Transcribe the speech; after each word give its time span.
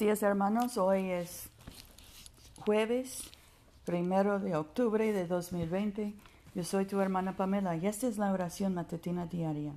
días 0.00 0.22
hermanos, 0.22 0.78
hoy 0.78 1.10
es 1.10 1.50
jueves 2.64 3.30
primero 3.84 4.40
de 4.40 4.56
octubre 4.56 5.12
de 5.12 5.26
2020. 5.26 6.14
Yo 6.54 6.64
soy 6.64 6.86
tu 6.86 6.98
hermana 7.00 7.36
Pamela 7.36 7.76
y 7.76 7.86
esta 7.86 8.06
es 8.06 8.16
la 8.16 8.32
oración 8.32 8.72
matutina 8.72 9.26
diaria. 9.26 9.74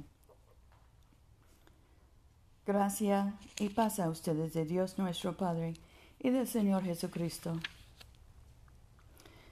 Gracia 2.65 3.33
y 3.59 3.67
paz 3.67 3.99
a 3.99 4.09
ustedes 4.09 4.53
de 4.53 4.63
Dios 4.63 4.97
nuestro 4.97 5.35
Padre 5.35 5.73
y 6.19 6.29
del 6.29 6.47
Señor 6.47 6.83
Jesucristo. 6.83 7.59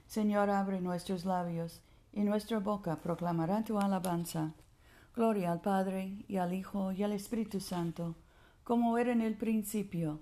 Señor, 0.07 0.49
abre 0.49 0.79
nuestros 0.79 1.25
labios 1.25 1.81
y 2.13 2.21
nuestra 2.21 2.59
boca 2.59 2.95
proclamará 2.95 3.61
tu 3.65 3.77
alabanza. 3.77 4.53
Gloria 5.17 5.51
al 5.51 5.59
Padre 5.59 6.23
y 6.29 6.37
al 6.37 6.53
Hijo 6.53 6.93
y 6.93 7.03
al 7.03 7.11
Espíritu 7.11 7.59
Santo, 7.59 8.15
como 8.63 8.97
era 8.97 9.11
en 9.11 9.19
el 9.19 9.35
principio 9.35 10.21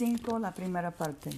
5. 0.00 0.38
La 0.38 0.54
primera 0.54 0.92
parte. 0.92 1.28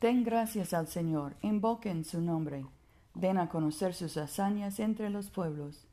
Den 0.00 0.24
gracias 0.24 0.74
al 0.74 0.88
Señor, 0.88 1.36
invoquen 1.40 2.04
su 2.04 2.20
nombre, 2.20 2.66
den 3.14 3.38
a 3.38 3.48
conocer 3.48 3.94
sus 3.94 4.16
hazañas 4.16 4.80
entre 4.80 5.08
los 5.08 5.30
pueblos. 5.30 5.86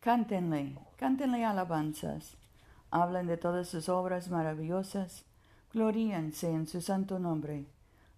Cántenle, 0.00 0.76
cántenle 0.96 1.44
alabanzas, 1.44 2.34
hablen 2.90 3.28
de 3.28 3.36
todas 3.36 3.68
sus 3.68 3.88
obras 3.88 4.28
maravillosas, 4.28 5.24
gloríense 5.72 6.50
en 6.50 6.66
su 6.66 6.80
santo 6.80 7.20
nombre, 7.20 7.66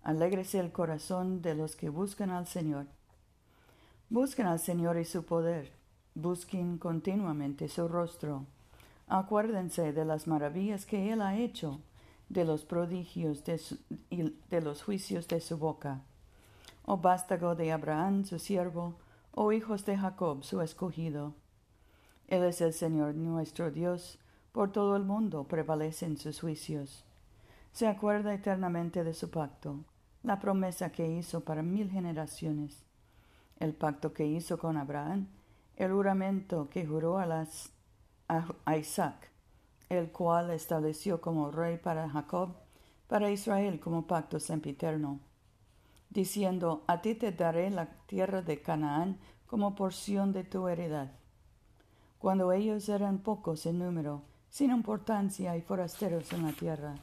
alégrese 0.02 0.58
el 0.58 0.72
corazón 0.72 1.42
de 1.42 1.54
los 1.54 1.76
que 1.76 1.90
buscan 1.90 2.30
al 2.30 2.46
Señor. 2.46 2.86
Busquen 4.08 4.46
al 4.46 4.58
Señor 4.58 4.96
y 4.96 5.04
su 5.04 5.26
poder, 5.26 5.70
busquen 6.14 6.78
continuamente 6.78 7.68
su 7.68 7.88
rostro. 7.88 8.46
Acuérdense 9.06 9.92
de 9.92 10.06
las 10.06 10.26
maravillas 10.26 10.86
que 10.86 11.12
Él 11.12 11.20
ha 11.20 11.36
hecho 11.36 11.82
de 12.32 12.46
los 12.46 12.64
prodigios 12.64 13.44
de 13.44 13.60
y 14.08 14.34
de 14.48 14.62
los 14.62 14.82
juicios 14.82 15.28
de 15.28 15.40
su 15.40 15.58
boca. 15.58 16.00
Oh 16.84 16.96
vástago 16.96 17.54
de 17.54 17.72
Abraham, 17.72 18.24
su 18.24 18.38
siervo, 18.38 18.94
oh 19.32 19.52
hijos 19.52 19.84
de 19.84 19.98
Jacob, 19.98 20.42
su 20.42 20.62
escogido. 20.62 21.34
Él 22.28 22.44
es 22.44 22.62
el 22.62 22.72
Señor 22.72 23.14
nuestro 23.14 23.70
Dios, 23.70 24.18
por 24.52 24.72
todo 24.72 24.96
el 24.96 25.04
mundo 25.04 25.44
prevalecen 25.44 26.16
sus 26.16 26.40
juicios. 26.40 27.04
Se 27.72 27.86
acuerda 27.86 28.32
eternamente 28.32 29.04
de 29.04 29.12
su 29.12 29.30
pacto, 29.30 29.84
la 30.22 30.40
promesa 30.40 30.90
que 30.90 31.06
hizo 31.06 31.44
para 31.44 31.62
mil 31.62 31.90
generaciones, 31.90 32.82
el 33.58 33.74
pacto 33.74 34.14
que 34.14 34.26
hizo 34.26 34.58
con 34.58 34.78
Abraham, 34.78 35.28
el 35.76 35.92
juramento 35.92 36.70
que 36.70 36.86
juró 36.86 37.18
a 37.18 38.76
Isaac 38.76 39.31
el 39.92 40.10
cual 40.10 40.50
estableció 40.50 41.20
como 41.20 41.50
rey 41.50 41.76
para 41.76 42.08
Jacob, 42.08 42.54
para 43.08 43.30
Israel 43.30 43.78
como 43.78 44.06
pacto 44.06 44.40
sempiterno, 44.40 45.20
diciendo, 46.08 46.82
A 46.86 47.02
ti 47.02 47.14
te 47.14 47.30
daré 47.32 47.70
la 47.70 47.86
tierra 48.06 48.40
de 48.40 48.62
Canaán 48.62 49.18
como 49.46 49.74
porción 49.74 50.32
de 50.32 50.44
tu 50.44 50.66
heredad. 50.68 51.12
Cuando 52.18 52.52
ellos 52.52 52.88
eran 52.88 53.18
pocos 53.18 53.66
en 53.66 53.80
número, 53.80 54.22
sin 54.48 54.70
importancia 54.70 55.56
y 55.56 55.60
forasteros 55.60 56.32
en 56.32 56.46
la 56.46 56.52
tierra, 56.52 56.94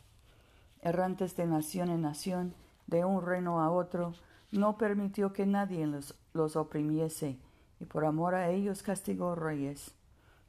errantes 0.81 1.35
de 1.35 1.45
nación 1.45 1.89
en 1.89 2.01
nación, 2.01 2.55
de 2.88 3.05
un 3.05 3.23
reino 3.23 3.61
a 3.61 3.69
otro, 3.69 4.13
no 4.51 4.78
permitió 4.78 5.31
que 5.31 5.45
nadie 5.45 5.85
los, 5.85 6.16
los 6.33 6.55
oprimiese, 6.55 7.38
y 7.79 7.85
por 7.85 8.03
amor 8.05 8.33
a 8.33 8.49
ellos 8.49 8.81
castigó 8.81 9.35
reyes, 9.35 9.91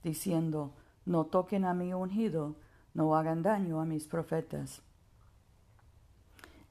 diciendo, 0.03 0.73
no 1.05 1.27
toquen 1.27 1.65
a 1.65 1.75
mi 1.75 1.93
ungido, 1.93 2.57
no 2.95 3.17
hagan 3.17 3.43
daño 3.43 3.81
a 3.81 3.85
mis 3.85 4.07
profetas. 4.07 4.83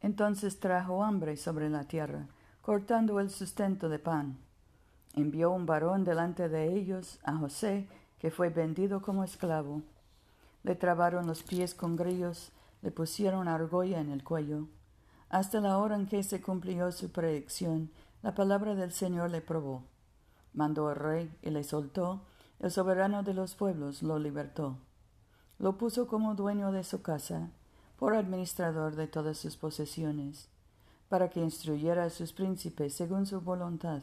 Entonces 0.02 0.60
trajo 0.60 1.04
hambre 1.04 1.36
sobre 1.38 1.70
la 1.70 1.84
tierra, 1.84 2.28
cortando 2.62 3.20
el 3.20 3.30
sustento 3.30 3.90
de 3.90 4.00
pan. 4.00 4.38
Envió 5.16 5.52
un 5.52 5.66
varón 5.66 6.04
delante 6.04 6.50
de 6.50 6.74
ellos, 6.74 7.20
a 7.24 7.36
José, 7.36 7.88
que 8.20 8.32
fue 8.32 8.50
vendido 8.50 9.02
como 9.02 9.24
esclavo. 9.24 9.82
Le 10.64 10.76
trabaron 10.76 11.26
los 11.26 11.44
pies 11.44 11.74
con 11.74 11.96
grillos, 11.96 12.52
le 12.82 12.92
pusieron 12.92 13.48
argolla 13.48 14.00
en 14.00 14.12
el 14.12 14.24
cuello. 14.24 14.68
Hasta 15.30 15.60
la 15.62 15.78
hora 15.78 15.96
en 15.96 16.08
que 16.08 16.24
se 16.24 16.42
cumplió 16.42 16.92
su 16.92 17.12
predicción, 17.12 17.92
la 18.22 18.36
palabra 18.36 18.76
del 18.76 18.92
Señor 18.92 19.32
le 19.32 19.42
probó. 19.42 19.84
Mandó 20.54 20.90
al 20.90 20.96
rey 20.96 21.32
y 21.42 21.50
le 21.50 21.64
soltó, 21.64 22.22
el 22.60 22.72
soberano 22.72 23.24
de 23.24 23.34
los 23.34 23.56
pueblos 23.56 24.04
lo 24.04 24.20
libertó. 24.20 24.78
Lo 25.60 25.78
puso 25.78 26.08
como 26.08 26.36
dueño 26.36 26.72
de 26.72 26.84
su 26.84 27.02
casa, 27.02 27.50
por 27.98 28.16
administrador 28.16 28.96
de 28.96 29.08
todas 29.08 29.38
sus 29.38 29.58
posesiones, 29.58 30.48
para 31.10 31.30
que 31.30 31.42
instruyera 31.42 32.06
a 32.06 32.10
sus 32.10 32.34
príncipes 32.34 32.94
según 32.94 33.26
su 33.26 33.42
voluntad, 33.42 34.02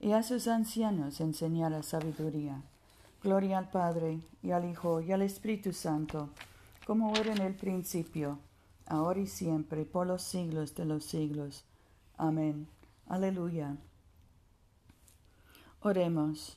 y 0.00 0.12
a 0.12 0.22
sus 0.22 0.48
ancianos 0.48 1.20
enseñara 1.20 1.82
sabiduría. 1.82 2.62
Gloria 3.22 3.58
al 3.58 3.70
Padre, 3.70 4.20
y 4.42 4.52
al 4.52 4.64
Hijo, 4.64 5.00
y 5.00 5.12
al 5.12 5.22
Espíritu 5.22 5.72
Santo, 5.72 6.30
como 6.86 7.14
era 7.16 7.32
en 7.32 7.42
el 7.42 7.54
principio, 7.54 8.38
ahora 8.86 9.20
y 9.20 9.26
siempre, 9.26 9.84
por 9.84 10.06
los 10.06 10.22
siglos 10.22 10.74
de 10.74 10.84
los 10.84 11.04
siglos. 11.04 11.64
Amén. 12.16 12.68
Aleluya. 13.08 13.76
Oremos. 15.80 16.56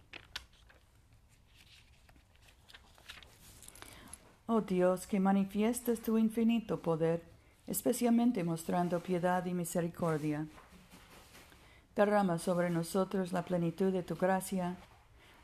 Oh 4.53 4.59
Dios, 4.59 5.07
que 5.07 5.21
manifiestas 5.21 6.01
tu 6.01 6.17
infinito 6.17 6.81
poder, 6.81 7.23
especialmente 7.67 8.43
mostrando 8.43 8.99
piedad 8.99 9.45
y 9.45 9.53
misericordia. 9.53 10.45
Derrama 11.95 12.37
sobre 12.37 12.69
nosotros 12.69 13.31
la 13.31 13.45
plenitud 13.45 13.93
de 13.93 14.03
tu 14.03 14.17
gracia, 14.17 14.75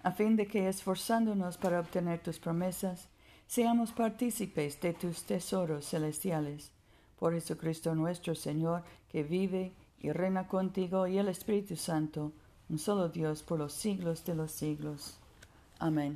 a 0.04 0.12
fin 0.12 0.36
de 0.36 0.46
que, 0.46 0.68
esforzándonos 0.68 1.56
para 1.58 1.80
obtener 1.80 2.20
tus 2.20 2.38
promesas, 2.38 3.08
seamos 3.48 3.94
partícipes 3.94 4.82
de 4.82 4.92
tus 4.92 5.24
tesoros 5.24 5.86
celestiales. 5.86 6.72
Por 7.18 7.32
Jesucristo 7.32 7.96
nuestro 7.96 8.36
Señor, 8.36 8.84
que 9.10 9.24
vive 9.24 9.72
y 10.02 10.12
reina 10.12 10.50
contigo 10.50 11.08
y 11.08 11.18
el 11.18 11.30
Espíritu 11.30 11.78
Santo, 11.78 12.34
un 12.68 12.78
solo 12.78 13.08
Dios 13.08 13.42
por 13.42 13.58
los 13.58 13.72
siglos 13.72 14.26
de 14.26 14.36
los 14.36 14.52
siglos. 14.52 15.18
Amén. 15.80 16.16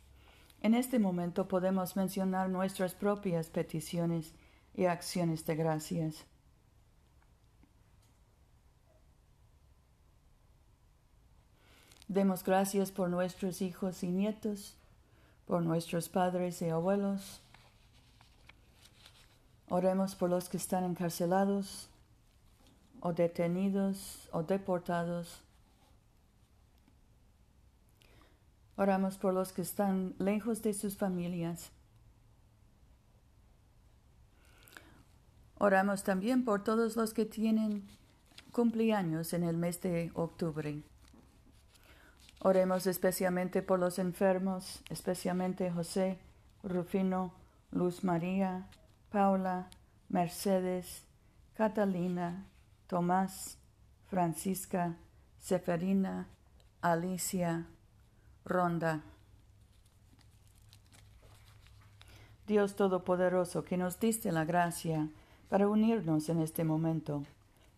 En 0.61 0.75
este 0.75 0.99
momento 0.99 1.47
podemos 1.47 1.95
mencionar 1.95 2.49
nuestras 2.49 2.93
propias 2.93 3.49
peticiones 3.49 4.33
y 4.75 4.85
acciones 4.85 5.45
de 5.45 5.55
gracias. 5.55 6.25
Demos 12.07 12.43
gracias 12.43 12.91
por 12.91 13.09
nuestros 13.09 13.61
hijos 13.61 14.03
y 14.03 14.09
nietos, 14.09 14.75
por 15.47 15.63
nuestros 15.63 16.09
padres 16.09 16.61
y 16.61 16.69
abuelos. 16.69 17.41
Oremos 19.69 20.13
por 20.15 20.29
los 20.29 20.49
que 20.49 20.57
están 20.57 20.83
encarcelados 20.83 21.89
o 22.99 23.13
detenidos 23.13 24.29
o 24.31 24.43
deportados. 24.43 25.41
Oramos 28.81 29.19
por 29.19 29.35
los 29.35 29.53
que 29.53 29.61
están 29.61 30.15
lejos 30.17 30.63
de 30.63 30.73
sus 30.73 30.97
familias. 30.97 31.69
Oramos 35.59 36.01
también 36.01 36.43
por 36.43 36.63
todos 36.63 36.95
los 36.95 37.13
que 37.13 37.25
tienen 37.25 37.87
cumpleaños 38.51 39.33
en 39.33 39.43
el 39.43 39.55
mes 39.55 39.81
de 39.81 40.09
octubre. 40.15 40.81
Oremos 42.39 42.87
especialmente 42.87 43.61
por 43.61 43.77
los 43.77 43.99
enfermos, 43.99 44.81
especialmente 44.89 45.69
José, 45.69 46.17
Rufino, 46.63 47.35
Luz 47.69 48.03
María, 48.03 48.67
Paula, 49.11 49.69
Mercedes, 50.09 51.03
Catalina, 51.53 52.47
Tomás, 52.87 53.59
Francisca, 54.09 54.97
Seferina, 55.37 56.27
Alicia, 56.81 57.67
Ronda. 58.45 59.01
Dios 62.47 62.75
Todopoderoso, 62.75 63.63
que 63.63 63.77
nos 63.77 63.99
diste 63.99 64.31
la 64.31 64.45
gracia 64.45 65.09
para 65.49 65.67
unirnos 65.67 66.27
en 66.29 66.41
este 66.41 66.63
momento, 66.63 67.23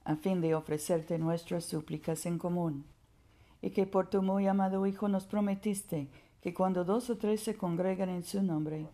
a 0.06 0.16
fin 0.16 0.42
de 0.42 0.56
ofrecerte 0.56 1.18
nuestras 1.18 1.66
súplicas 1.66 2.26
en 2.26 2.38
común 2.38 2.86
y 3.62 3.70
que 3.70 3.86
por 3.86 4.10
tu 4.10 4.22
muy 4.22 4.48
amado 4.48 4.86
Hijo 4.86 5.08
nos 5.08 5.26
prometiste 5.26 6.10
que 6.42 6.54
cuando 6.54 6.84
dos 6.84 7.10
o 7.10 7.18
tres 7.18 7.42
se 7.42 7.56
congregan 7.56 8.10
en 8.10 8.24
su 8.24 8.44
nombre, 8.44 8.88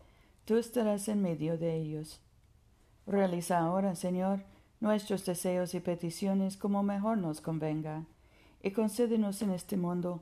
tú 0.46 0.58
estarás 0.58 1.08
en 1.08 1.22
medio 1.22 1.58
de 1.58 1.76
ellos. 1.76 2.22
Realiza 3.08 3.58
ahora, 3.58 3.96
Señor, 3.96 4.42
nuestros 4.80 5.26
deseos 5.26 5.74
y 5.74 5.80
peticiones 5.80 6.58
como 6.58 6.84
mejor 6.84 7.18
nos 7.18 7.42
convenga, 7.42 8.06
y 8.62 8.72
concédenos 8.72 9.42
en 9.42 9.52
este 9.52 9.78
mundo 9.78 10.22